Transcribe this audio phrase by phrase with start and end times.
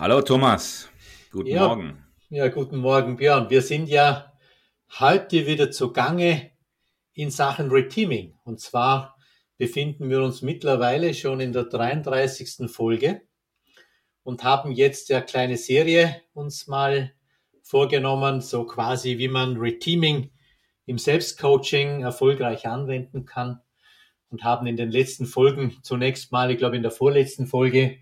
[0.00, 0.88] Hallo Thomas.
[1.32, 2.04] Guten ja, Morgen.
[2.30, 3.50] Ja, guten Morgen Björn.
[3.50, 4.32] Wir sind ja
[5.00, 6.52] heute wieder zugange
[7.14, 8.38] in Sachen Reteaming.
[8.44, 9.16] Und zwar
[9.56, 12.70] befinden wir uns mittlerweile schon in der 33.
[12.70, 13.22] Folge
[14.22, 17.12] und haben jetzt ja kleine Serie uns mal
[17.64, 20.30] vorgenommen, so quasi wie man Reteaming
[20.86, 23.62] im Selbstcoaching erfolgreich anwenden kann
[24.28, 27.98] und haben in den letzten Folgen zunächst mal, ich glaube in der vorletzten Folge,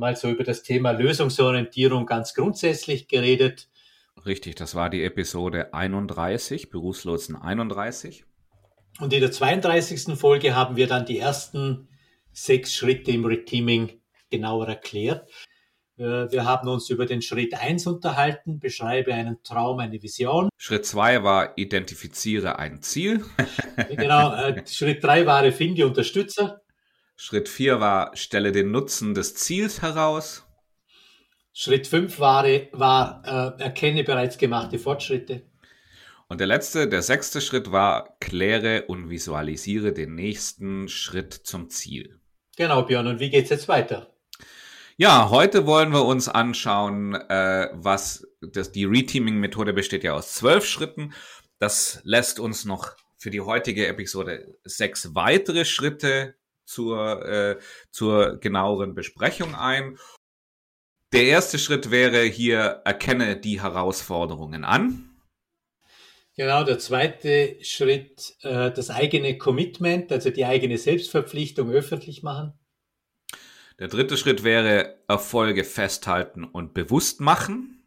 [0.00, 3.68] mal so über das Thema Lösungsorientierung ganz grundsätzlich geredet.
[4.26, 8.24] Richtig, das war die Episode 31, Berufslotsen 31.
[8.98, 10.18] Und in der 32.
[10.18, 11.88] Folge haben wir dann die ersten
[12.32, 15.30] sechs Schritte im Reteaming genauer erklärt.
[15.96, 20.48] Äh, wir haben uns über den Schritt 1 unterhalten, beschreibe einen Traum, eine Vision.
[20.56, 23.24] Schritt 2 war identifiziere ein Ziel.
[23.88, 26.62] genau, äh, Schritt 3 war finde Unterstützer.
[27.22, 30.46] Schritt 4 war stelle den Nutzen des Ziels heraus.
[31.52, 35.42] Schritt 5 war, war äh, erkenne bereits gemachte Fortschritte.
[36.28, 42.18] Und der letzte, der sechste Schritt war, kläre und visualisiere den nächsten Schritt zum Ziel.
[42.56, 43.06] Genau, Björn.
[43.06, 44.14] Und wie geht's jetzt weiter?
[44.96, 50.64] Ja, heute wollen wir uns anschauen, äh, was das, die Reteaming-Methode besteht ja aus zwölf
[50.64, 51.12] Schritten.
[51.58, 56.34] Das lässt uns noch für die heutige Episode sechs weitere Schritte
[56.70, 57.58] zur, äh,
[57.90, 59.98] zur genaueren Besprechung ein.
[61.12, 65.10] Der erste Schritt wäre hier, erkenne die Herausforderungen an.
[66.36, 72.54] Genau, der zweite Schritt, äh, das eigene Commitment, also die eigene Selbstverpflichtung öffentlich machen.
[73.80, 77.82] Der dritte Schritt wäre Erfolge festhalten und bewusst machen.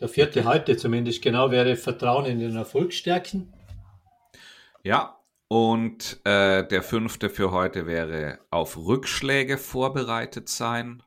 [0.00, 3.52] Der vierte heute zumindest genau wäre Vertrauen in den Erfolg stärken.
[4.82, 5.19] Ja,
[5.52, 11.02] und äh, der fünfte für heute wäre auf Rückschläge vorbereitet sein.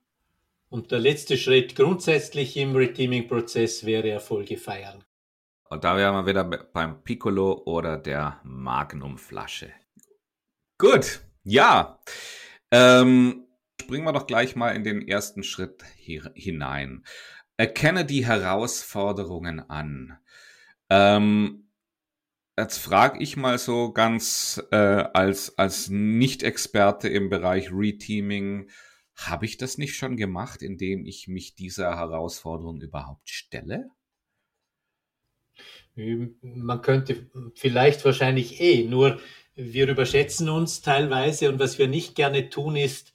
[0.70, 5.02] Und der letzte Schritt grundsätzlich im Reteaming-Prozess wäre Erfolge feiern.
[5.70, 9.72] Und da wären wir wieder beim Piccolo oder der Magnumflasche.
[10.78, 12.02] Gut, ja.
[12.70, 13.48] Ähm,
[13.80, 17.06] springen wir doch gleich mal in den ersten Schritt hier hinein.
[17.56, 20.18] Erkenne die Herausforderungen an.
[20.90, 21.70] Ähm,
[22.58, 28.70] jetzt frage ich mal so ganz äh, als, als Nicht-Experte im Bereich Reteaming,
[29.16, 33.90] habe ich das nicht schon gemacht, indem ich mich dieser Herausforderung überhaupt stelle?
[35.96, 39.20] Man könnte vielleicht wahrscheinlich eh, nur
[39.56, 43.14] wir überschätzen uns teilweise und was wir nicht gerne tun ist,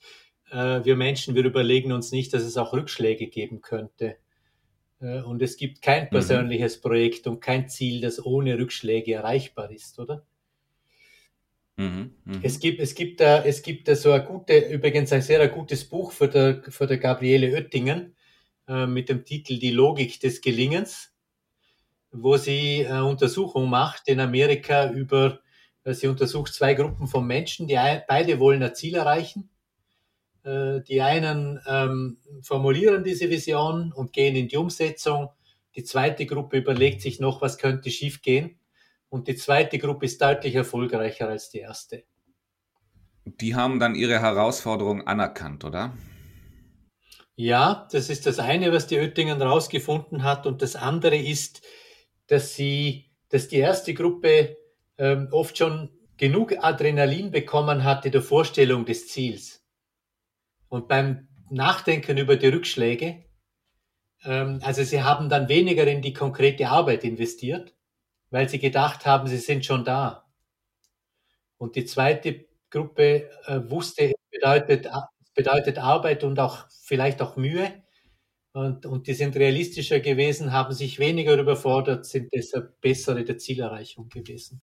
[0.51, 4.17] äh, wir Menschen, wir überlegen uns nicht, dass es auch Rückschläge geben könnte.
[5.01, 6.09] Äh, und es gibt kein mhm.
[6.09, 6.81] persönliches mhm.
[6.81, 10.25] Projekt und kein Ziel, das ohne Rückschläge erreichbar ist, oder?
[11.77, 12.39] Mhm, mh.
[12.43, 15.85] Es gibt, es gibt da, es gibt da so ein gute, übrigens ein sehr gutes
[15.85, 18.15] Buch für der, für der Gabriele Oettingen
[18.67, 21.13] äh, mit dem Titel Die Logik des Gelingens
[22.11, 25.39] wo sie eine Untersuchung macht in Amerika über,
[25.83, 27.77] äh, sie untersucht zwei Gruppen von Menschen, die
[28.07, 29.49] beide wollen ein Ziel erreichen.
[30.49, 35.29] Äh, die einen ähm, formulieren diese Vision und gehen in die Umsetzung.
[35.75, 38.59] Die zweite Gruppe überlegt sich noch, was könnte schiefgehen.
[39.09, 42.03] Und die zweite Gruppe ist deutlich erfolgreicher als die erste.
[43.25, 45.95] Die haben dann ihre Herausforderung anerkannt, oder?
[47.35, 50.47] Ja, das ist das eine, was die Oettingen rausgefunden hat.
[50.47, 51.61] Und das andere ist,
[52.27, 54.57] dass sie, dass die erste Gruppe
[54.97, 59.58] ähm, oft schon genug Adrenalin bekommen hatte der Vorstellung des Ziels.
[60.69, 63.25] Und beim Nachdenken über die Rückschläge,
[64.23, 67.75] ähm, also sie haben dann weniger in die konkrete Arbeit investiert,
[68.29, 70.25] weil sie gedacht haben, sie sind schon da.
[71.57, 74.87] Und die zweite Gruppe äh, wusste, bedeutet,
[75.35, 77.83] bedeutet Arbeit und auch vielleicht auch Mühe.
[78.53, 83.37] Und, und die sind realistischer gewesen, haben sich weniger überfordert, sind deshalb besser in der
[83.37, 84.61] Zielerreichung gewesen.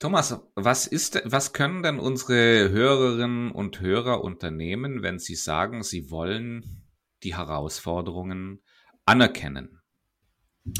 [0.00, 6.10] Thomas, was ist, was können denn unsere Hörerinnen und Hörer unternehmen, wenn sie sagen, sie
[6.10, 6.86] wollen
[7.22, 8.62] die Herausforderungen
[9.04, 9.82] anerkennen?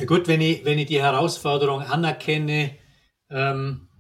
[0.07, 2.79] Gut, wenn ich, wenn ich die Herausforderung anerkenne,
[3.29, 3.91] ähm,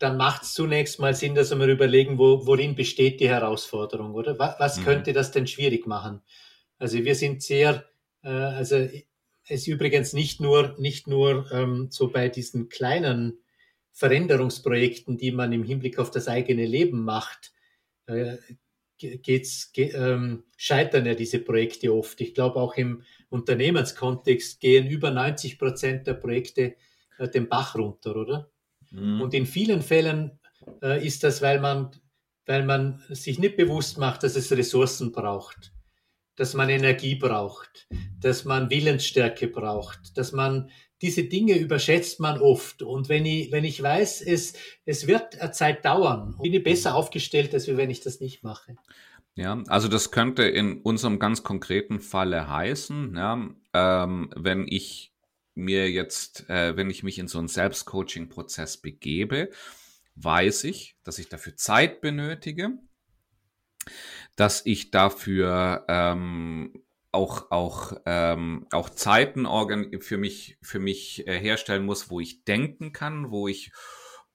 [0.00, 4.40] dann macht es zunächst mal Sinn, dass wir überlegen, wo, worin besteht die Herausforderung, oder?
[4.40, 4.84] Was, was mhm.
[4.84, 6.20] könnte das denn schwierig machen?
[6.78, 7.84] Also wir sind sehr,
[8.22, 9.04] äh, also es
[9.44, 13.38] ist übrigens nicht nur, nicht nur ähm, so bei diesen kleinen
[13.94, 17.52] Veränderungsprojekten, die man im Hinblick auf das eigene Leben macht,
[18.06, 18.36] äh,
[18.98, 22.20] geht's, ge, ähm, scheitern ja diese Projekte oft.
[22.20, 26.74] Ich glaube auch im Unternehmenskontext gehen über 90 Prozent der Projekte
[27.18, 28.50] äh, den Bach runter, oder?
[28.90, 29.20] Mhm.
[29.20, 30.38] Und in vielen Fällen
[30.82, 31.90] äh, ist das, weil man,
[32.46, 35.72] weil man sich nicht bewusst macht, dass es Ressourcen braucht,
[36.36, 37.86] dass man Energie braucht,
[38.20, 40.70] dass man Willensstärke braucht, dass man
[41.02, 42.82] diese Dinge überschätzt man oft.
[42.82, 44.54] Und wenn ich, wenn ich weiß, es,
[44.84, 48.76] es wird eine Zeit dauern, bin ich besser aufgestellt, als wenn ich das nicht mache.
[49.36, 55.12] Ja, also das könnte in unserem ganz konkreten Falle heißen, ja, ähm, wenn ich
[55.56, 59.50] mir jetzt, äh, wenn ich mich in so einen Selbstcoaching-Prozess begebe,
[60.14, 62.78] weiß ich, dass ich dafür Zeit benötige,
[64.36, 66.83] dass ich dafür ähm,
[67.14, 69.46] auch auch ähm, auch Zeiten
[70.00, 73.72] für mich für mich äh, herstellen muss, wo ich denken kann, wo ich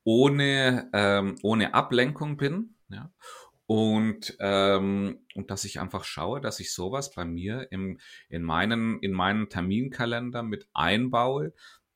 [0.03, 3.11] ohne ähm, ohne Ablenkung bin, ja.
[3.67, 8.97] Und, ähm, und dass ich einfach schaue, dass ich sowas bei mir im, in, meinen,
[9.01, 11.53] in meinen Terminkalender mit einbaue,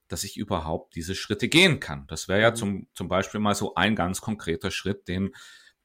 [0.07, 2.05] dass ich überhaupt diese Schritte gehen kann.
[2.05, 2.55] Das wäre ja mhm.
[2.55, 5.33] zum, zum Beispiel mal so ein ganz konkreter Schritt, den,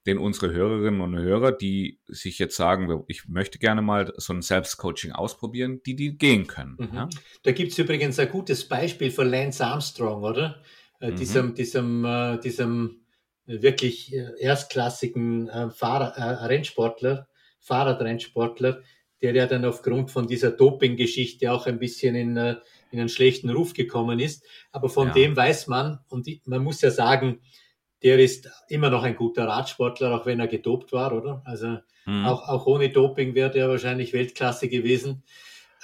[0.06, 4.43] den unsere Hörerinnen und Hörer, die sich jetzt sagen, ich möchte gerne mal so ein
[4.43, 6.77] Selbstcoaching ausprobieren, die die gehen können.
[6.79, 6.95] Mhm.
[6.95, 7.09] Ja?
[7.43, 10.62] Da gibt es übrigens ein gutes Beispiel von Lance Armstrong, oder?
[11.00, 11.17] Äh, mhm.
[11.17, 13.03] Diesem, diesem, äh, diesem
[13.47, 17.29] wirklich äh, erstklassigen äh, Fahrer, äh, Rennsportler,
[17.61, 18.83] Fahrradrennsportler,
[19.21, 22.56] der ja dann aufgrund von dieser Doping-Geschichte auch ein bisschen in, äh,
[22.91, 24.44] in einen schlechten Ruf gekommen ist.
[24.71, 25.15] Aber von ja.
[25.15, 27.41] dem weiß man, und man muss ja sagen,
[28.03, 31.43] der ist immer noch ein guter Radsportler, auch wenn er gedopt war, oder?
[31.45, 32.25] Also mhm.
[32.27, 35.25] auch, auch ohne Doping wäre der wahrscheinlich Weltklasse gewesen.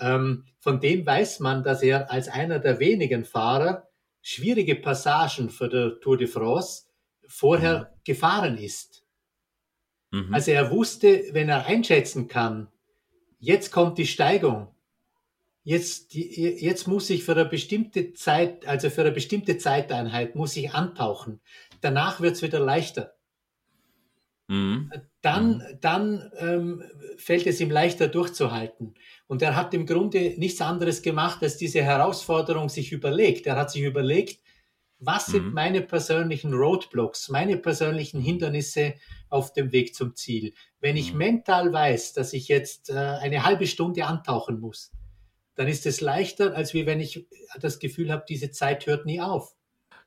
[0.00, 3.88] Ähm, von dem weiß man, dass er als einer der wenigen Fahrer
[4.22, 6.84] schwierige Passagen für der Tour de France
[7.26, 8.00] vorher mhm.
[8.04, 9.04] gefahren ist.
[10.10, 10.32] Mhm.
[10.32, 12.68] Also er wusste, wenn er einschätzen kann,
[13.38, 14.73] jetzt kommt die Steigung,
[15.64, 20.72] jetzt, jetzt muss ich für eine bestimmte Zeit, also für eine bestimmte Zeiteinheit, muss ich
[20.72, 21.40] antauchen.
[21.80, 23.14] Danach wird es wieder leichter.
[24.46, 24.92] Mhm.
[25.22, 25.62] Dann, mhm.
[25.80, 26.84] dann ähm,
[27.16, 28.94] fällt es ihm leichter durchzuhalten.
[29.26, 33.46] Und er hat im Grunde nichts anderes gemacht, als diese Herausforderung sich überlegt.
[33.46, 34.40] Er hat sich überlegt,
[34.98, 35.54] was sind mhm.
[35.54, 38.94] meine persönlichen Roadblocks, meine persönlichen Hindernisse
[39.28, 40.52] auf dem Weg zum Ziel?
[40.80, 41.18] Wenn ich mhm.
[41.18, 44.92] mental weiß, dass ich jetzt äh, eine halbe Stunde antauchen muss,
[45.56, 47.26] dann ist es leichter, als wie wenn ich
[47.60, 49.54] das Gefühl habe, diese Zeit hört nie auf.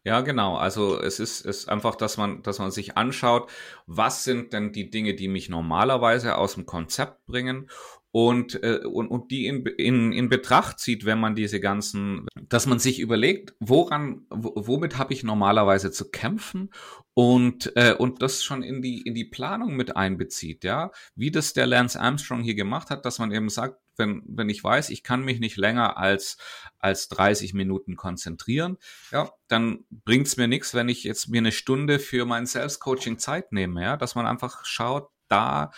[0.03, 0.55] Ja, genau.
[0.55, 3.49] Also es ist, ist einfach, dass man, dass man sich anschaut,
[3.88, 7.69] was sind denn die Dinge, die mich normalerweise aus dem Konzept bringen
[8.17, 12.65] und, äh, und, und die in, in, in Betracht zieht, wenn man diese ganzen, dass
[12.65, 16.71] man sich überlegt, woran, womit habe ich normalerweise zu kämpfen?
[17.13, 21.53] Und, äh, und das schon in die, in die Planung mit einbezieht, ja, wie das
[21.53, 25.03] der Lance Armstrong hier gemacht hat, dass man eben sagt, wenn, wenn ich weiß, ich
[25.03, 26.37] kann mich nicht länger als,
[26.79, 28.77] als 30 Minuten konzentrieren,
[29.11, 33.51] ja, dann bringt's mir nichts, wenn ich jetzt mir eine Stunde für mein Selbstcoaching Zeit
[33.51, 35.71] nehme, ja, dass man einfach schaut, da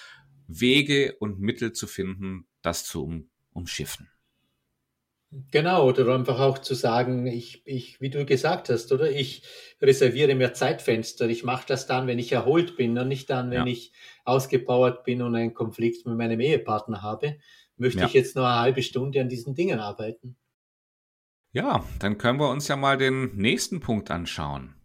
[0.49, 4.09] Wege und Mittel zu finden, das zu um, umschiffen.
[5.51, 9.43] Genau, oder einfach auch zu sagen, ich, ich, wie du gesagt hast, oder ich
[9.79, 11.29] reserviere mir Zeitfenster.
[11.29, 13.71] Ich mache das dann, wenn ich erholt bin und nicht dann, wenn ja.
[13.71, 13.93] ich
[14.25, 17.37] ausgepowert bin und einen Konflikt mit meinem Ehepartner habe.
[17.77, 18.07] Möchte ja.
[18.07, 20.35] ich jetzt nur eine halbe Stunde an diesen Dingen arbeiten?
[21.51, 24.78] Ja, dann können wir uns ja mal den nächsten Punkt anschauen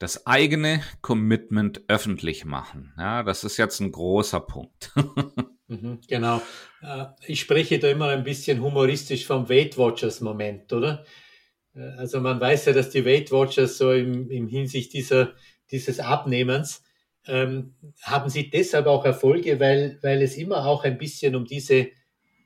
[0.00, 2.92] das eigene Commitment öffentlich machen.
[2.98, 4.92] Ja, das ist jetzt ein großer Punkt.
[5.70, 6.42] Mhm, genau.
[6.82, 11.04] Äh, ich spreche da immer ein bisschen humoristisch vom Weight Watchers Moment, oder?
[11.76, 15.32] Äh, also man weiß ja, dass die Weight Watchers so im, im Hinsicht dieser,
[15.70, 16.82] dieses Abnehmens
[17.24, 21.86] ähm, haben sie deshalb auch Erfolge, weil, weil es immer auch ein bisschen um diese,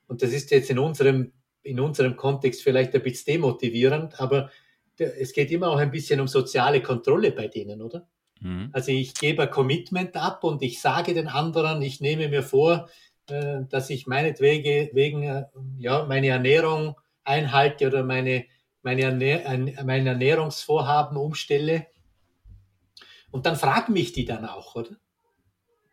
[0.07, 1.33] und das ist jetzt in unserem,
[1.63, 4.51] in unserem Kontext vielleicht ein bisschen demotivierend, aber
[4.99, 8.07] es geht immer auch ein bisschen um soziale Kontrolle bei denen, oder?
[8.41, 8.71] Mhm.
[8.73, 12.89] Also ich gebe ein Commitment ab und ich sage den anderen, ich nehme mir vor,
[13.29, 15.45] äh, dass ich meinetwegen wegen, äh,
[15.79, 18.45] ja, meine Ernährung einhalte oder meine,
[18.83, 21.87] meine, Ernähr meine Ernährungsvorhaben umstelle.
[23.31, 24.97] Und dann fragen mich die dann auch, oder?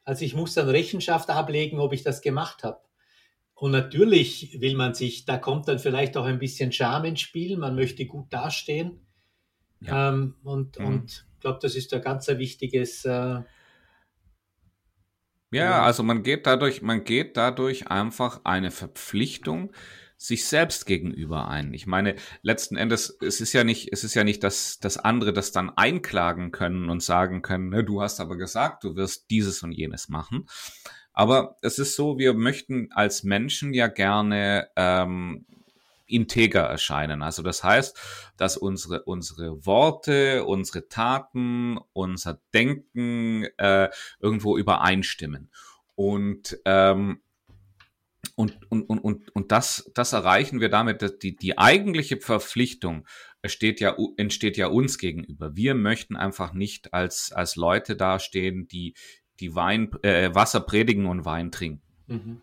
[0.04, 2.82] Also ich muss dann Rechenschaft ablegen, ob ich das gemacht habe.
[3.62, 7.58] Und natürlich will man sich, da kommt dann vielleicht auch ein bisschen Charme ins Spiel,
[7.58, 9.06] man möchte gut dastehen.
[9.82, 10.10] Ja.
[10.10, 10.86] Ähm, und mhm.
[10.88, 13.42] und ich glaube, das ist ein ganz ein wichtiges, äh,
[15.52, 19.72] Ja, also man geht dadurch, man geht dadurch einfach eine Verpflichtung
[20.18, 21.76] sich selbst gegenüber ein.
[21.76, 25.34] Ich meine, letzten Endes, es ist ja nicht, es ist ja nicht, dass, dass andere
[25.34, 29.62] das dann einklagen können und sagen können, ne, du hast aber gesagt, du wirst dieses
[29.62, 30.48] und jenes machen.
[31.14, 35.46] Aber es ist so, wir möchten als Menschen ja gerne ähm,
[36.08, 37.22] integer erscheinen.
[37.22, 37.98] Also das heißt,
[38.38, 43.90] dass unsere, unsere Worte, unsere Taten, unser Denken äh,
[44.20, 45.50] irgendwo übereinstimmen.
[45.96, 47.22] Und ähm,
[48.36, 53.06] und, und, und, und, und das, das erreichen wir damit, dass die, die eigentliche Verpflichtung
[53.42, 55.56] entsteht ja, entsteht ja uns gegenüber.
[55.56, 58.96] Wir möchten einfach nicht als, als Leute dastehen, die,
[59.42, 61.82] die Wein, äh, Wasser predigen und Wein trinken.
[62.08, 62.42] Mhm.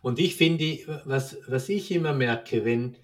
[0.00, 2.96] Und ich finde, was, was ich immer merke, wenn,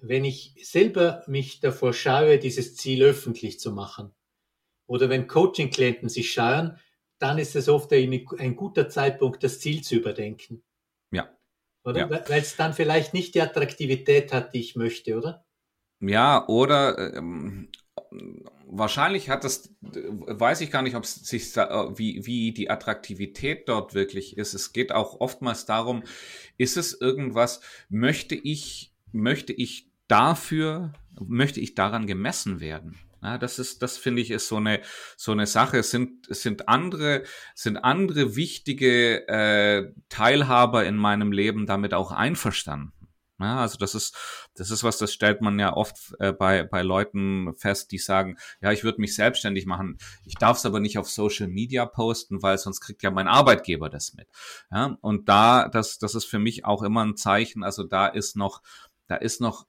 [0.00, 4.12] wenn ich selber mich davor scheue, dieses Ziel öffentlich zu machen,
[4.86, 6.78] oder wenn Coaching-Klienten sich scheuen,
[7.18, 10.62] dann ist es oft ein, ein guter Zeitpunkt, das Ziel zu überdenken.
[11.10, 11.30] Ja.
[11.84, 12.00] Oder?
[12.00, 12.10] Ja.
[12.28, 15.46] Weil es dann vielleicht nicht die Attraktivität hat, die ich möchte, oder?
[16.00, 17.70] Ja, oder ähm,
[18.66, 23.94] wahrscheinlich hat das, weiß ich gar nicht, ob es sich, wie, wie die Attraktivität dort
[23.94, 24.54] wirklich ist.
[24.54, 26.02] Es geht auch oftmals darum,
[26.58, 32.98] ist es irgendwas, möchte ich, möchte ich dafür, möchte ich daran gemessen werden?
[33.22, 34.82] Ja, das ist, das finde ich, ist so eine,
[35.16, 35.78] so eine Sache.
[35.78, 37.22] Es sind, es sind andere,
[37.54, 42.92] sind andere wichtige äh, Teilhaber in meinem Leben damit auch einverstanden.
[43.40, 44.16] Ja, also das ist,
[44.54, 48.36] das ist was, das stellt man ja oft äh, bei, bei Leuten fest, die sagen,
[48.60, 52.42] ja, ich würde mich selbstständig machen, ich darf es aber nicht auf Social Media posten,
[52.42, 54.28] weil sonst kriegt ja mein Arbeitgeber das mit.
[54.70, 58.36] Ja, und da, das, das ist für mich auch immer ein Zeichen, also da ist
[58.36, 58.62] noch,
[59.08, 59.66] da ist noch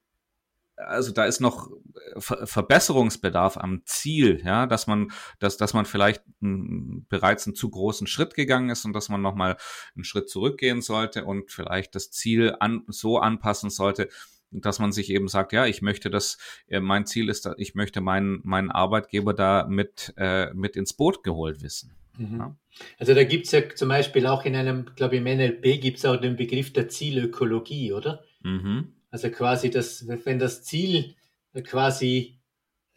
[0.77, 5.85] also da ist noch äh, Ver Verbesserungsbedarf am Ziel, ja, dass man, dass, dass man
[5.85, 9.57] vielleicht m, bereits einen zu großen Schritt gegangen ist und dass man nochmal
[9.95, 14.09] einen Schritt zurückgehen sollte und vielleicht das Ziel an, so anpassen sollte,
[14.51, 18.01] dass man sich eben sagt, ja, ich möchte das, äh, mein Ziel ist, ich möchte
[18.01, 21.93] meinen, meinen Arbeitgeber da mit, äh, mit ins Boot geholt wissen.
[22.17, 22.37] Mhm.
[22.37, 22.55] Ja.
[22.97, 26.17] Also da gibt's ja zum Beispiel auch in einem, glaube ich, im NLP gibt's auch
[26.17, 28.23] den Begriff der Zielökologie, oder?
[28.43, 28.93] Mhm.
[29.15, 31.15] Also quasi, das, wenn das Ziel
[31.63, 32.37] quasi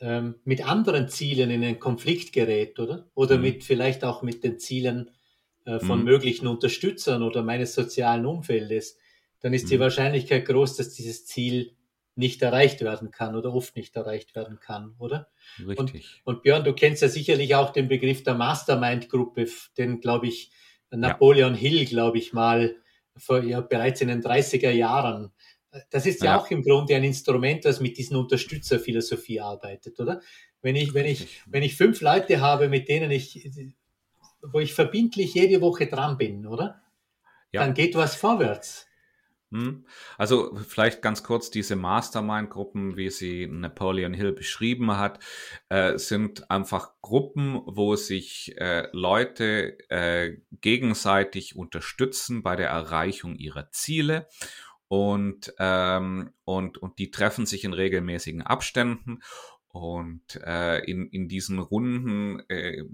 [0.01, 3.09] ähm, mit anderen Zielen in einen Konflikt gerät, oder?
[3.15, 3.43] Oder mhm.
[3.43, 5.13] mit vielleicht auch mit den Zielen
[5.65, 6.07] äh, von mhm.
[6.07, 8.99] möglichen Unterstützern oder meines sozialen Umfeldes,
[9.39, 9.69] dann ist mhm.
[9.69, 11.77] die Wahrscheinlichkeit groß, dass dieses Ziel
[12.17, 15.29] nicht erreicht werden kann oder oft nicht erreicht werden kann, oder?
[15.65, 16.21] Richtig.
[16.25, 19.47] Und, und Björn, du kennst ja sicherlich auch den Begriff der Mastermind-Gruppe,
[19.77, 20.51] den, glaube ich,
[20.91, 21.61] Napoleon ja.
[21.61, 22.75] Hill, glaube ich mal,
[23.19, 25.33] vor, ja, bereits in den 30er Jahren
[25.91, 30.21] das ist ja, ja, auch im Grunde ein Instrument, das mit diesen Unterstützerphilosophie arbeitet, oder?
[30.61, 33.51] Wenn ich, wenn ich, wenn ich fünf Leute habe, mit denen ich,
[34.43, 36.83] wo ich verbindlich jede Woche dran bin, oder?
[37.53, 37.63] Ja.
[37.63, 38.89] Dann geht was vorwärts.
[39.51, 39.87] Hm.
[40.19, 45.21] Also vielleicht ganz kurz, diese Mastermind-Gruppen, wie sie Napoleon Hill beschrieben hat,
[45.71, 53.71] äh, sind einfach Gruppen, wo sich äh, Leute äh, gegenseitig unterstützen bei der Erreichung ihrer
[53.71, 54.29] Ziele
[54.89, 59.21] und, ähm, und, und die treffen sich in regelmäßigen Abständen
[59.69, 62.85] und äh, in, in diesen Runden äh,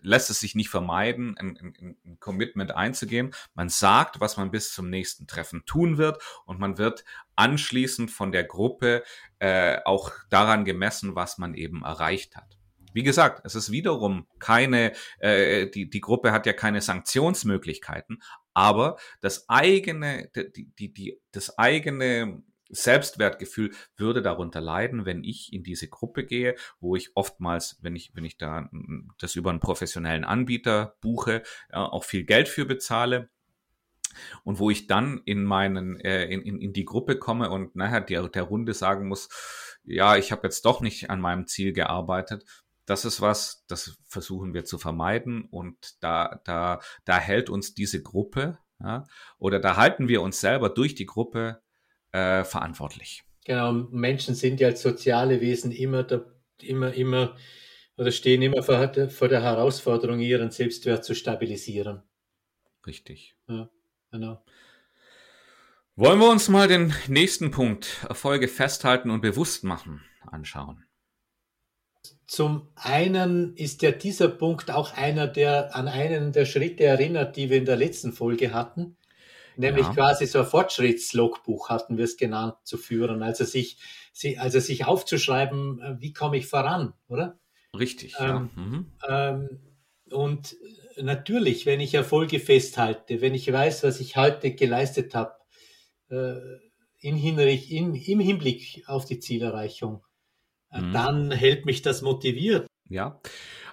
[0.00, 3.34] lässt es sich nicht vermeiden, ein, ein, ein, Commitment einzugehen.
[3.54, 7.04] Man sagt, was man bis zum nächsten Treffen tun wird und man wird
[7.36, 9.04] anschließend von der Gruppe
[9.38, 12.57] äh, auch daran gemessen, was man eben erreicht hat.
[12.92, 18.22] Wie gesagt, es ist wiederum keine, äh, die, die Gruppe hat ja keine Sanktionsmöglichkeiten,
[18.54, 25.62] aber das eigene, die, die, die, das eigene Selbstwertgefühl würde darunter leiden, wenn ich in
[25.62, 28.68] diese Gruppe gehe, wo ich oftmals, wenn ich, wenn ich da
[29.18, 33.30] das über einen professionellen Anbieter buche, auch viel Geld für bezahle.
[34.42, 38.00] Und wo ich dann in meinen, äh, in, in, in die Gruppe komme und nachher
[38.00, 39.28] der, der Runde sagen muss,
[39.84, 42.44] ja, ich habe jetzt doch nicht an meinem Ziel gearbeitet,
[42.88, 48.02] das ist was, das versuchen wir zu vermeiden und da, da, da hält uns diese
[48.02, 49.04] Gruppe ja,
[49.38, 51.60] oder da halten wir uns selber durch die Gruppe
[52.12, 53.24] äh, verantwortlich.
[53.44, 56.24] Genau, Menschen sind ja als soziale Wesen immer, da,
[56.62, 57.36] immer, immer
[57.96, 62.02] oder stehen immer vor, vor der Herausforderung, ihren Selbstwert zu stabilisieren.
[62.86, 63.34] Richtig.
[63.48, 63.68] Ja,
[64.10, 64.42] genau.
[65.96, 70.87] Wollen wir uns mal den nächsten Punkt, Erfolge festhalten und bewusst machen, anschauen?
[72.28, 77.50] Zum einen ist ja dieser Punkt auch einer, der an einen der Schritte erinnert, die
[77.50, 78.96] wir in der letzten Folge hatten,
[79.56, 79.94] nämlich ja.
[79.94, 83.78] quasi so ein Fortschrittslogbuch hatten wir es genannt zu führen, also sich,
[84.36, 87.40] also sich aufzuschreiben, äh, wie komme ich voran, oder?
[87.76, 88.14] Richtig.
[88.20, 88.50] Ähm, ja.
[88.54, 88.92] Mhm.
[89.08, 89.48] Ähm,
[90.10, 90.56] Und
[91.00, 95.32] natürlich, wenn ich Erfolge festhalte, wenn ich weiß, was ich heute geleistet habe,
[96.10, 96.34] äh,
[97.00, 100.02] in Hinrich, in, im Hinblick auf die Zielerreichung,
[100.72, 100.92] mhm.
[100.92, 102.66] dann hält mich das motiviert.
[102.88, 103.20] Ja,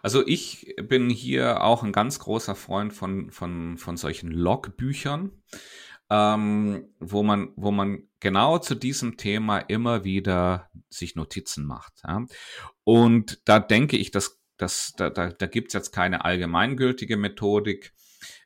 [0.01, 5.31] also ich bin hier auch ein ganz großer Freund von, von, von solchen Logbüchern,
[6.09, 11.93] ähm, wo, man, wo man genau zu diesem Thema immer wieder sich Notizen macht.
[12.05, 12.25] Ja?
[12.83, 17.93] Und da denke ich, dass, dass da, da, da gibt es jetzt keine allgemeingültige Methodik.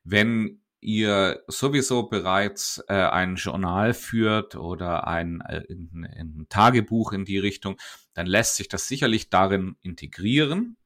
[0.03, 7.25] Wenn ihr sowieso bereits äh, ein Journal führt oder ein, äh, ein, ein Tagebuch in
[7.25, 7.77] die Richtung,
[8.13, 10.77] dann lässt sich das sicherlich darin integrieren.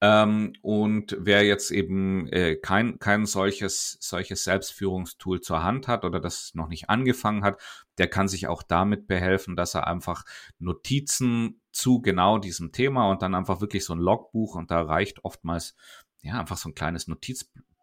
[0.00, 6.20] Ähm, und wer jetzt eben äh, kein, kein solches, solches Selbstführungstool zur Hand hat oder
[6.20, 7.60] das noch nicht angefangen hat,
[7.98, 10.24] der kann sich auch damit behelfen, dass er einfach
[10.58, 15.24] Notizen zu genau diesem Thema und dann einfach wirklich so ein Logbuch und da reicht
[15.24, 15.74] oftmals
[16.22, 17.08] ja einfach so ein kleines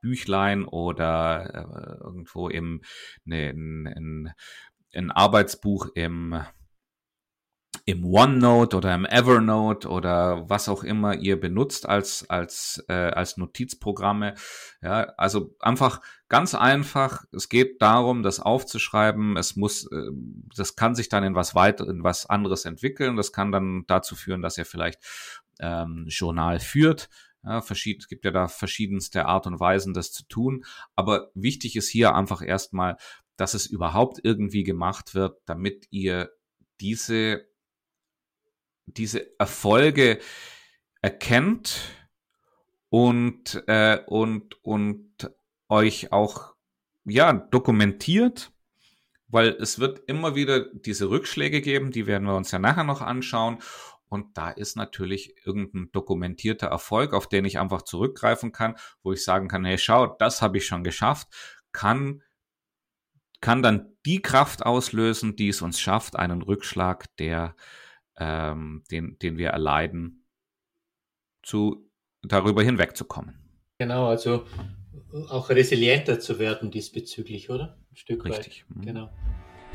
[0.02, 2.82] Notizbüchlein oder äh, irgendwo im
[3.26, 4.34] ne, ein,
[4.94, 6.42] ein Arbeitsbuch im
[7.86, 13.38] im OneNote oder im Evernote oder was auch immer ihr benutzt als, als, äh, als
[13.38, 14.34] Notizprogramme.
[14.82, 17.26] Ja, also einfach ganz einfach.
[17.32, 19.38] Es geht darum, das aufzuschreiben.
[19.38, 20.12] Es muss, äh,
[20.56, 23.16] das kann sich dann in was weiter, in was anderes entwickeln.
[23.16, 25.00] Das kann dann dazu führen, dass ihr vielleicht
[25.60, 27.10] ähm, Journal führt.
[27.44, 30.66] Ja, verschied, es gibt ja da verschiedenste Art und Weisen, das zu tun.
[30.96, 32.98] Aber wichtig ist hier einfach erstmal,
[33.38, 36.30] dass es überhaupt irgendwie gemacht wird, damit ihr
[36.82, 37.50] diese
[38.98, 40.20] diese Erfolge
[41.02, 41.80] erkennt
[42.90, 45.32] und, äh, und, und
[45.70, 46.56] euch auch
[47.06, 48.52] ja, dokumentiert,
[49.28, 53.02] weil es wird immer wieder diese Rückschläge geben, die werden wir uns ja nachher noch
[53.02, 53.60] anschauen.
[54.10, 59.24] Und da ist natürlich irgendein dokumentierter Erfolg, auf den ich einfach zurückgreifen kann, wo ich
[59.24, 61.28] sagen kann, hey, schau, das habe ich schon geschafft,
[61.72, 62.24] kann,
[63.40, 67.56] kann dann die Kraft auslösen, die es uns schafft, einen Rückschlag, der
[68.20, 70.26] ähm, den, den wir erleiden,
[71.42, 71.90] zu,
[72.22, 73.36] darüber hinwegzukommen.
[73.80, 74.46] Genau, also
[75.30, 77.78] auch resilienter zu werden diesbezüglich, oder?
[77.92, 78.66] Ein Stück Richtig.
[78.68, 78.76] weit.
[78.78, 78.82] Mhm.
[78.82, 79.10] Genau.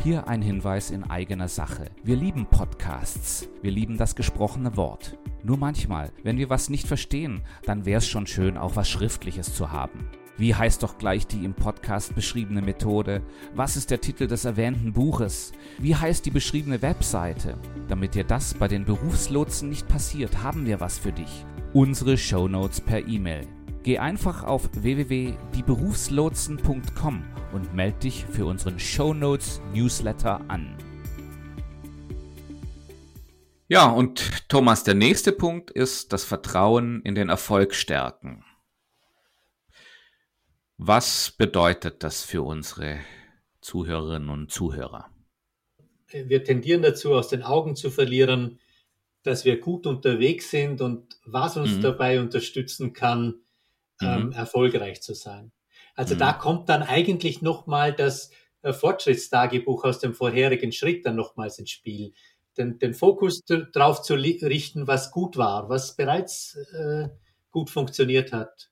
[0.04, 1.86] Hier ein Hinweis in eigener Sache.
[2.02, 3.48] Wir lieben Podcasts.
[3.62, 5.16] Wir lieben das gesprochene Wort.
[5.42, 9.54] Nur manchmal, wenn wir was nicht verstehen, dann wäre es schon schön, auch was Schriftliches
[9.54, 10.10] zu haben.
[10.36, 13.22] Wie heißt doch gleich die im Podcast beschriebene Methode?
[13.54, 15.52] Was ist der Titel des erwähnten Buches?
[15.78, 17.56] Wie heißt die beschriebene Webseite?
[17.88, 21.46] Damit dir das bei den Berufslotsen nicht passiert, haben wir was für dich.
[21.72, 23.48] Unsere Shownotes per E-Mail.
[23.84, 30.74] Geh einfach auf www.dieberufslotsen.com und melde dich für unseren Shownotes Newsletter an.
[33.68, 38.42] Ja, und Thomas, der nächste Punkt ist das Vertrauen in den Erfolg stärken.
[40.78, 43.00] Was bedeutet das für unsere
[43.60, 45.10] Zuhörerinnen und Zuhörer?
[46.10, 48.60] Wir tendieren dazu, aus den Augen zu verlieren,
[49.24, 51.82] dass wir gut unterwegs sind und was uns mhm.
[51.82, 53.42] dabei unterstützen kann,
[54.00, 54.32] ähm, mhm.
[54.32, 55.52] erfolgreich zu sein.
[55.94, 56.18] Also mhm.
[56.20, 58.30] da kommt dann eigentlich nochmal das
[58.62, 62.12] äh, Fortschrittstagebuch aus dem vorherigen Schritt dann nochmals ins Spiel.
[62.56, 67.08] Den, den Fokus darauf zu richten, was gut war, was bereits äh,
[67.50, 68.70] gut funktioniert hat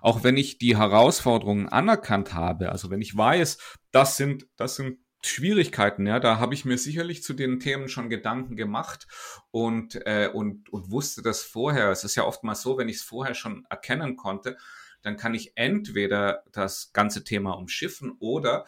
[0.00, 3.58] auch wenn ich die Herausforderungen anerkannt habe, also wenn ich weiß,
[3.90, 8.08] das sind, das sind Schwierigkeiten, ja, da habe ich mir sicherlich zu den Themen schon
[8.08, 9.06] Gedanken gemacht
[9.50, 11.90] und, äh, und, und wusste das vorher.
[11.90, 14.56] Es ist ja oftmals so, wenn ich es vorher schon erkennen konnte,
[15.02, 18.64] dann kann ich entweder das ganze Thema umschiffen oder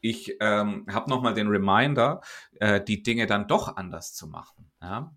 [0.00, 2.20] ich ähm, habe nochmal den Reminder,
[2.60, 4.70] äh, die Dinge dann doch anders zu machen.
[4.80, 5.14] Ja.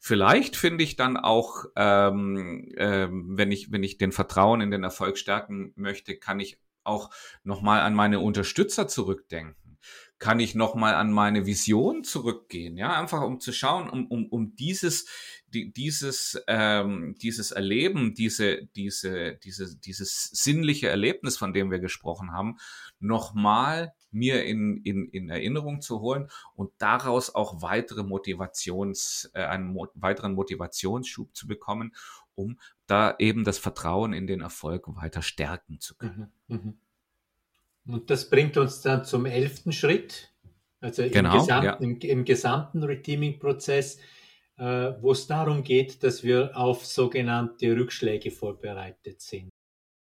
[0.00, 4.84] Vielleicht finde ich dann auch, ähm, ähm, wenn ich wenn ich den Vertrauen in den
[4.84, 7.10] Erfolg stärken möchte, kann ich auch
[7.42, 9.67] nochmal an meine Unterstützer zurückdenken.
[10.18, 14.56] Kann ich nochmal an meine Vision zurückgehen, ja, einfach um zu schauen, um, um, um
[14.56, 15.06] dieses,
[15.54, 22.32] die, dieses, ähm, dieses Erleben, diese, diese, diese, dieses sinnliche Erlebnis, von dem wir gesprochen
[22.32, 22.58] haben,
[23.00, 29.72] nochmal mir in, in, in Erinnerung zu holen und daraus auch weitere Motivations, äh, einen
[29.72, 31.94] mo weiteren Motivationsschub zu bekommen,
[32.34, 36.32] um da eben das Vertrauen in den Erfolg weiter stärken zu können.
[36.48, 36.78] Mhm, mhm.
[37.88, 40.30] Und das bringt uns dann zum elften Schritt,
[40.80, 41.72] also im, genau, gesamten, ja.
[41.80, 43.98] im, im gesamten Reteaming-Prozess,
[44.58, 49.48] äh, wo es darum geht, dass wir auf sogenannte Rückschläge vorbereitet sind.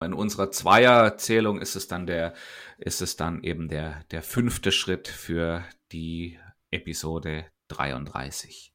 [0.04, 2.34] In unserer Zweierzählung ist es dann der,
[2.78, 6.40] ist es dann eben der, der fünfte Schritt für die
[6.72, 8.74] Episode 33.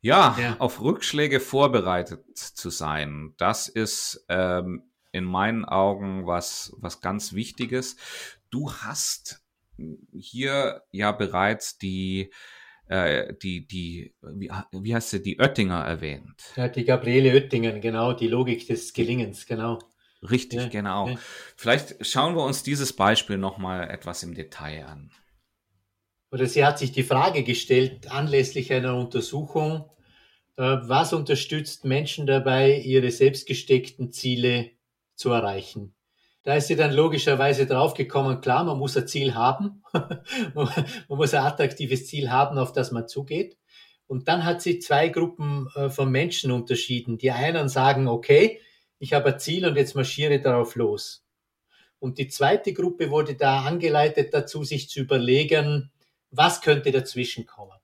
[0.00, 7.00] Ja, ja, auf Rückschläge vorbereitet zu sein, das ist ähm, in meinen Augen was, was
[7.00, 7.96] ganz Wichtiges.
[8.50, 9.44] Du hast
[10.12, 12.32] hier ja bereits die,
[12.88, 16.42] äh, die, die, wie, wie heißt sie, die Oettinger erwähnt.
[16.56, 19.78] Ja, die Gabriele Oettingen, genau, die Logik des Gelingens, genau.
[20.28, 21.08] Richtig, ja, genau.
[21.08, 21.18] Ja.
[21.56, 25.10] Vielleicht schauen wir uns dieses Beispiel nochmal etwas im Detail an.
[26.32, 29.88] Oder sie hat sich die Frage gestellt, anlässlich einer Untersuchung,
[30.56, 34.73] äh, was unterstützt Menschen dabei, ihre selbstgesteckten Ziele
[35.14, 35.94] zu erreichen?
[36.44, 39.82] Da ist sie dann logischerweise draufgekommen, klar, man muss ein Ziel haben,
[40.54, 40.68] man
[41.08, 43.56] muss ein attraktives Ziel haben, auf das man zugeht.
[44.06, 47.16] Und dann hat sie zwei Gruppen äh, von Menschen unterschieden.
[47.16, 48.60] Die einen sagen, okay,
[48.98, 51.24] ich habe ein Ziel und jetzt marschiere darauf los.
[51.98, 55.90] Und die zweite Gruppe wurde da angeleitet dazu, sich zu überlegen,
[56.30, 57.78] was könnte dazwischen kommen.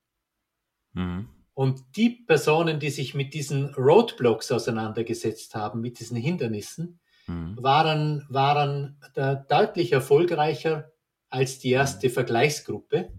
[0.92, 1.28] Mhm.
[1.54, 6.99] Und die Personen, die sich mit diesen Roadblocks auseinandergesetzt haben, mit diesen Hindernissen,
[7.30, 7.62] mhm.
[7.62, 8.98] waren, waren
[9.48, 10.92] deutlich erfolgreicher
[11.28, 12.12] als die erste mhm.
[12.12, 13.12] Vergleichsgruppe.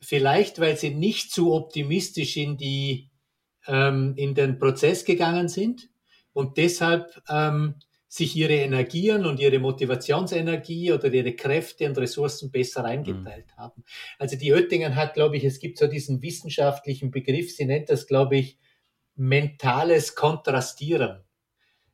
[0.00, 3.10] Vielleicht, weil sie nicht zu optimistisch in, die,
[3.66, 5.90] ähm, in den Prozess gegangen sind
[6.32, 7.74] und deshalb ähm,
[8.08, 13.62] sich ihre Energien und ihre Motivationsenergie oder ihre Kräfte und Ressourcen besser eingeteilt mhm.
[13.62, 13.84] haben.
[14.18, 18.08] Also die Oettingen hat, glaube ich, es gibt so diesen wissenschaftlichen Begriff, sie nennt das,
[18.08, 18.58] glaube ich,
[19.14, 21.20] mentales Kontrastieren.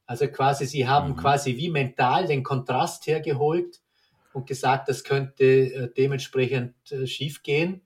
[0.07, 1.17] Also quasi, sie haben mhm.
[1.17, 3.81] quasi wie mental den Kontrast hergeholt
[4.33, 7.83] und gesagt, das könnte äh, dementsprechend äh, schiefgehen.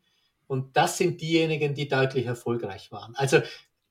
[0.47, 3.15] Und das sind diejenigen, die deutlich erfolgreich waren.
[3.15, 3.41] Also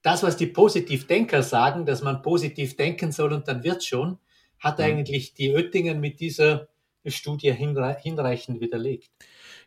[0.02, 4.20] das, was die Positivdenker sagen, dass man positiv denken soll und dann wird schon,
[4.60, 4.86] hat mhm.
[4.86, 6.68] eigentlich die Oettingen mit dieser
[7.06, 9.10] Studie hinreichend widerlegt.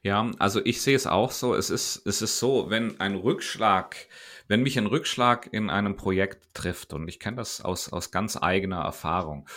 [0.03, 1.55] Ja, also ich sehe es auch so.
[1.55, 3.97] Es ist, es ist so, wenn ein Rückschlag
[4.53, 8.37] wenn mich ein Rückschlag in einem Projekt trifft, und ich kenne das aus, aus ganz
[8.37, 9.49] eigener Erfahrung,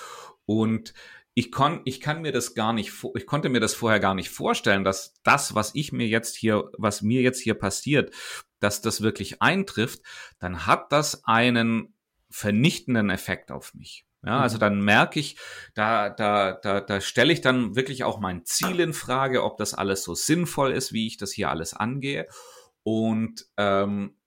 [0.45, 0.93] und
[1.33, 4.29] ich, kon, ich kann mir das gar nicht, ich konnte mir das vorher gar nicht
[4.29, 8.13] vorstellen, dass das, was ich mir jetzt hier, was mir jetzt hier passiert,
[8.61, 9.99] dass das wirklich eintrifft,
[10.39, 11.93] dann hat das einen
[12.29, 14.05] vernichtenden Effekt auf mich.
[14.25, 14.61] Ja, also mhm.
[14.61, 15.37] dann merke ich,
[15.75, 19.73] da, da, da, da stelle ich dann wirklich auch mein Ziel in Frage, ob das
[19.73, 22.27] alles so sinnvoll ist, wie ich das hier alles angehe.
[22.83, 24.17] Und ähm,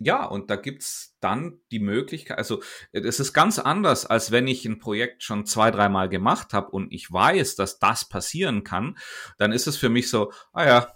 [0.00, 2.62] ja, und da gibt's dann die Möglichkeit, also
[2.92, 6.92] es ist ganz anders, als wenn ich ein Projekt schon zwei, dreimal gemacht habe und
[6.92, 8.98] ich weiß, dass das passieren kann,
[9.38, 10.92] dann ist es für mich so, ah ja,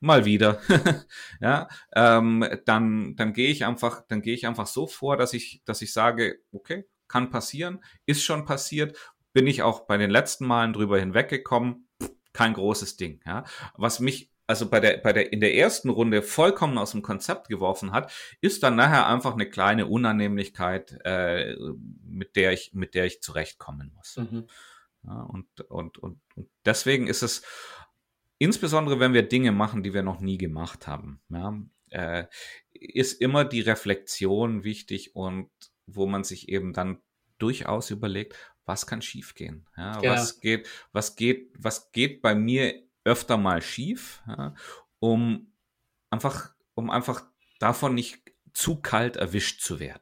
[0.00, 0.60] mal wieder.
[1.40, 5.62] ja, ähm, dann, dann gehe ich einfach, dann gehe ich einfach so vor, dass ich,
[5.64, 8.98] dass ich sage, okay, kann passieren, ist schon passiert,
[9.32, 11.86] bin ich auch bei den letzten Malen drüber hinweggekommen,
[12.32, 13.20] kein großes Ding.
[13.24, 13.44] Ja,
[13.76, 17.48] was mich also bei der, bei der, in der ersten Runde vollkommen aus dem Konzept
[17.48, 21.56] geworfen hat, ist dann nachher einfach eine kleine Unannehmlichkeit, äh,
[22.04, 24.16] mit der ich, mit der ich zurechtkommen muss.
[24.16, 24.46] Mhm.
[25.04, 27.42] Ja, und, und, und, und deswegen ist es,
[28.38, 31.56] insbesondere wenn wir Dinge machen, die wir noch nie gemacht haben, ja,
[31.90, 32.26] äh,
[32.72, 35.48] ist immer die Reflexion wichtig und
[35.86, 36.98] wo man sich eben dann
[37.38, 39.66] durchaus überlegt, was kann schiefgehen?
[39.76, 40.14] Ja, genau.
[40.14, 44.54] Was geht, was geht, was geht bei mir öfter mal schief, ja,
[44.98, 45.52] um
[46.10, 47.24] einfach, um einfach
[47.58, 50.00] davon nicht zu kalt erwischt zu werden.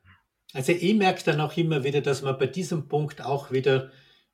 [0.52, 3.90] Also ich merke dann auch immer wieder, dass man bei diesem Punkt auch wieder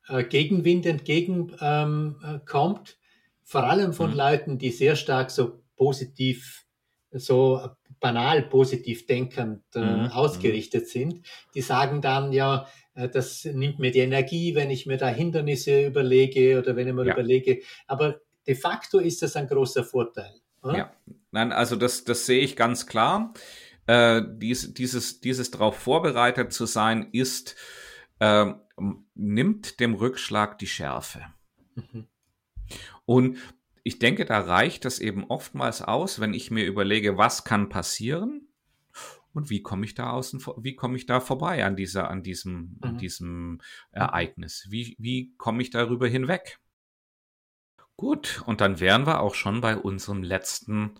[0.07, 2.39] äh, Gegenwind entgegenkommt, ähm, äh,
[3.43, 4.17] vor allem von mhm.
[4.17, 6.65] Leuten, die sehr stark so positiv,
[7.11, 10.05] so banal positiv denkend äh, mhm.
[10.07, 10.89] ausgerichtet mhm.
[10.89, 11.27] sind.
[11.53, 15.85] Die sagen dann ja, äh, das nimmt mir die Energie, wenn ich mir da Hindernisse
[15.85, 17.13] überlege oder wenn ich mir ja.
[17.13, 17.59] überlege.
[17.87, 20.33] Aber de facto ist das ein großer Vorteil.
[20.61, 20.77] Oder?
[20.77, 20.93] Ja,
[21.31, 23.33] nein, also das, das sehe ich ganz klar.
[23.87, 27.55] Äh, dies, dieses, dieses darauf vorbereitet zu sein, ist,
[28.19, 28.53] äh,
[29.15, 31.25] nimmt dem Rückschlag die Schärfe.
[31.75, 32.07] Mhm.
[33.05, 33.37] Und
[33.83, 38.47] ich denke, da reicht es eben oftmals aus, wenn ich mir überlege, was kann passieren
[39.33, 42.53] und wie komme ich da außen, wie komme ich da vorbei an dieser, an diesem,
[42.53, 42.77] mhm.
[42.81, 43.61] an diesem
[43.91, 44.67] Ereignis?
[44.69, 46.59] Wie, wie komme ich darüber hinweg?
[47.95, 50.95] Gut, und dann wären wir auch schon bei unserem letzten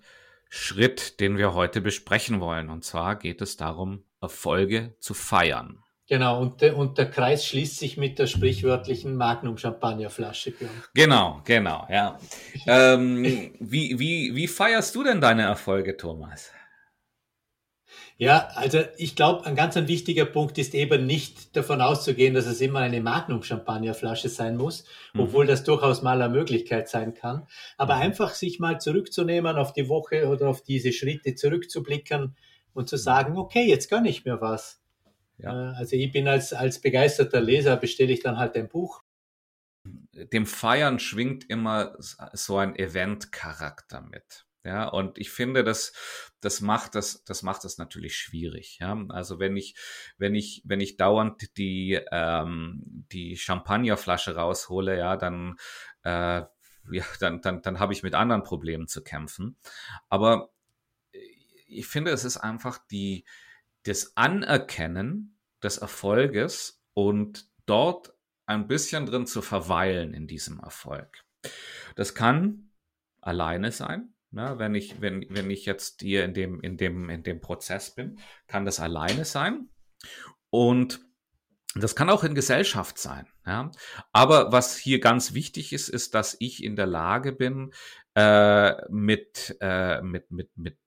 [0.50, 2.70] Schritt, den wir heute besprechen wollen.
[2.70, 5.84] Und zwar geht es darum, Erfolge zu feiern.
[6.10, 10.54] Genau, und, de, und der Kreis schließt sich mit der sprichwörtlichen Magnum-Champagnerflasche.
[10.96, 12.20] Genau, genau, ja.
[12.66, 13.24] ähm,
[13.60, 16.52] wie, wie, wie feierst du denn deine Erfolge, Thomas?
[18.18, 22.48] Ja, also ich glaube, ein ganz ein wichtiger Punkt ist eben nicht davon auszugehen, dass
[22.48, 25.22] es immer eine Magnum-Champagnerflasche sein muss, mhm.
[25.22, 27.46] obwohl das durchaus mal eine Möglichkeit sein kann.
[27.78, 28.02] Aber mhm.
[28.02, 32.36] einfach sich mal zurückzunehmen auf die Woche oder auf diese Schritte zurückzublicken,
[32.74, 34.79] und zu sagen, okay, jetzt gönne ich mir was.
[35.40, 35.72] Ja.
[35.72, 39.04] Äh, also ich bin als, als begeisterter Leser, bestelle ich dann halt ein Buch.
[40.14, 44.46] Dem Feiern schwingt immer so ein Event-Charakter mit.
[44.66, 45.94] Ja, und ich finde, das,
[46.42, 48.78] das macht das, das macht das natürlich schwierig.
[48.82, 49.76] Ja, also wenn ich,
[50.18, 55.56] wenn ich, wenn ich dauernd die, ähm, die Champagnerflasche raushole, ja, dann,
[56.04, 56.42] äh,
[56.92, 59.56] ja, dann, dann, dann habe ich mit anderen Problemen zu kämpfen.
[60.10, 60.52] Aber
[61.68, 63.24] ich finde, es ist einfach die,
[63.84, 68.14] das Anerkennen des Erfolges und dort
[68.46, 71.24] ein bisschen drin zu verweilen in diesem Erfolg.
[71.96, 72.72] Das kann
[73.22, 77.24] alleine sein, ne, wenn ich, wenn, wenn ich jetzt hier in dem, in dem, in
[77.24, 79.70] dem Prozess bin, kann das alleine sein.
[80.50, 81.02] Und
[81.76, 83.28] das kann auch in Gesellschaft sein.
[83.46, 83.72] Ja.
[84.12, 87.72] Aber was hier ganz wichtig ist, ist, dass ich in der Lage bin,
[88.16, 90.78] äh, mit, äh, mit, mit, mit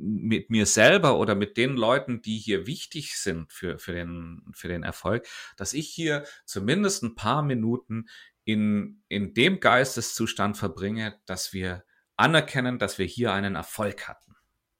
[0.00, 4.68] mit mir selber oder mit den Leuten, die hier wichtig sind für, für, den, für
[4.68, 8.08] den Erfolg, dass ich hier zumindest ein paar Minuten
[8.44, 11.84] in, in dem Geisteszustand verbringe, dass wir
[12.16, 14.36] anerkennen, dass wir hier einen Erfolg hatten.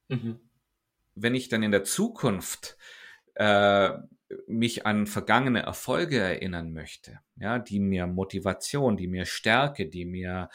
[0.09, 0.41] Mhm.
[1.15, 2.77] Wenn ich dann in der Zukunft
[3.35, 3.91] äh,
[4.47, 10.49] mich an vergangene Erfolge erinnern möchte, ja, die mir Motivation, die mir Stärke, die mir,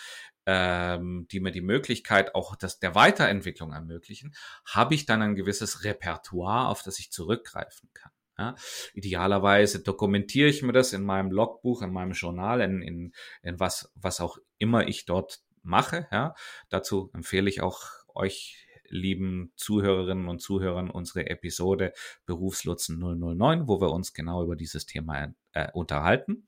[0.46, 5.84] ähm, die mir die Möglichkeit auch das, der Weiterentwicklung ermöglichen, habe ich dann ein gewisses
[5.84, 8.12] Repertoire, auf das ich zurückgreifen kann.
[8.38, 8.56] Ja,
[8.94, 13.92] idealerweise dokumentiere ich mir das in meinem Logbuch, in meinem Journal, in, in, in was,
[13.96, 16.08] was auch immer ich dort mache.
[16.12, 16.36] Ja.
[16.70, 21.94] Dazu empfehle ich auch euch lieben Zuhörerinnen und Zuhörern unsere Episode
[22.26, 26.48] Berufslotsen 009, wo wir uns genau über dieses Thema äh, unterhalten.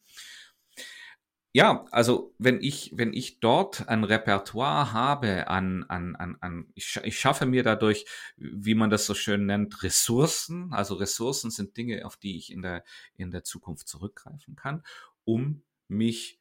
[1.53, 6.99] Ja, also wenn ich, wenn ich dort ein Repertoire habe an, an, an, an ich,
[7.03, 8.05] ich schaffe mir dadurch,
[8.35, 10.71] wie man das so schön nennt, Ressourcen.
[10.73, 12.83] Also Ressourcen sind Dinge, auf die ich in der,
[13.15, 14.83] in der Zukunft zurückgreifen kann,
[15.23, 16.39] um mich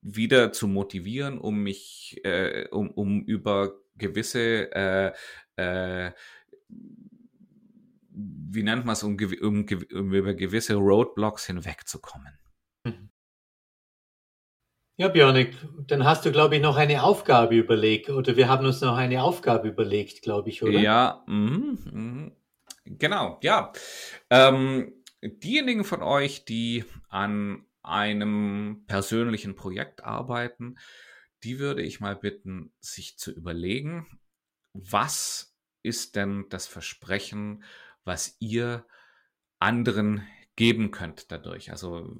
[0.00, 5.12] wieder zu motivieren, um mich, äh, um, um über gewisse, äh,
[5.56, 6.12] äh,
[8.10, 12.41] wie nennt man es, um, um, um über gewisse Roadblocks hinwegzukommen.
[14.96, 15.46] Ja, Björn,
[15.86, 19.22] dann hast du, glaube ich, noch eine Aufgabe überlegt, oder wir haben uns noch eine
[19.22, 20.78] Aufgabe überlegt, glaube ich, oder?
[20.78, 22.32] Ja, mh, mh.
[22.84, 23.72] genau, ja.
[24.28, 30.76] Ähm, diejenigen von euch, die an einem persönlichen Projekt arbeiten,
[31.42, 34.06] die würde ich mal bitten, sich zu überlegen,
[34.74, 37.64] was ist denn das Versprechen,
[38.04, 38.86] was ihr
[39.58, 40.22] anderen
[40.56, 41.70] geben könnt dadurch.
[41.70, 42.14] Also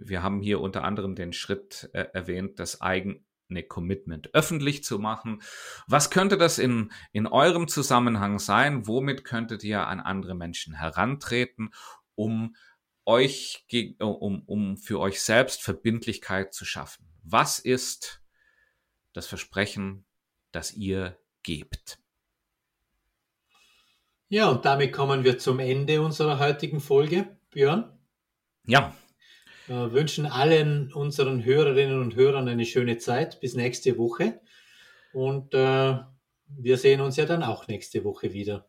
[0.00, 5.42] wir haben hier unter anderem den Schritt äh, erwähnt, das eigene Commitment öffentlich zu machen.
[5.86, 8.86] Was könnte das in, in eurem Zusammenhang sein?
[8.86, 11.70] Womit könntet ihr an andere Menschen herantreten,
[12.14, 12.54] um
[13.04, 13.66] euch,
[13.98, 17.06] um, um für euch selbst Verbindlichkeit zu schaffen.
[17.22, 18.22] Was ist
[19.12, 20.04] das Versprechen,
[20.52, 21.98] das ihr gebt?
[24.28, 27.98] Ja, und damit kommen wir zum Ende unserer heutigen Folge, Björn.
[28.64, 28.94] Ja.
[29.66, 34.40] Wir wünschen allen unseren Hörerinnen und Hörern eine schöne Zeit bis nächste Woche.
[35.12, 35.98] Und äh,
[36.46, 38.66] wir sehen uns ja dann auch nächste Woche wieder.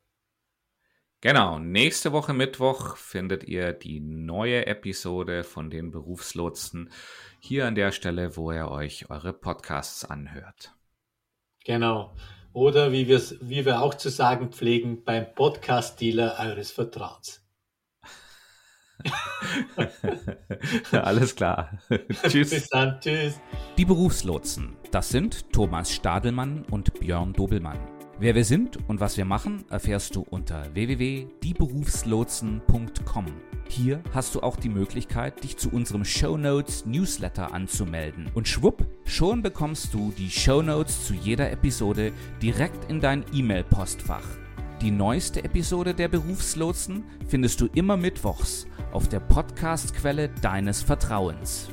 [1.21, 6.91] Genau, nächste Woche Mittwoch findet ihr die neue Episode von den Berufslotsen
[7.39, 10.75] hier an der Stelle, wo ihr euch eure Podcasts anhört.
[11.63, 12.13] Genau.
[12.51, 17.42] Oder wie, wie wir auch zu sagen pflegen, beim Podcast-Dealer eures Vertrauens.
[20.91, 21.71] Alles klar.
[22.27, 22.51] tschüss.
[22.51, 22.99] Bis dann.
[22.99, 23.39] Tschüss.
[23.77, 27.79] Die Berufslotsen, das sind Thomas Stadelmann und Björn Dobelmann.
[28.19, 33.25] Wer wir sind und was wir machen, erfährst du unter www.dieberufslotsen.com.
[33.67, 38.29] Hier hast du auch die Möglichkeit, dich zu unserem Show Notes Newsletter anzumelden.
[38.35, 44.27] Und schwupp, schon bekommst du die Show Notes zu jeder Episode direkt in dein E-Mail-Postfach.
[44.81, 51.69] Die neueste Episode der Berufslotsen findest du immer mittwochs auf der Podcast-Quelle deines Vertrauens.